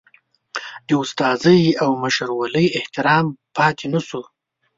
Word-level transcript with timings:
د 0.87 0.89
استادۍ 1.03 1.61
او 1.81 1.89
مشرولۍ 2.03 2.65
احترام 2.79 3.25
پاتې 3.55 3.85
نشو. 3.93 4.21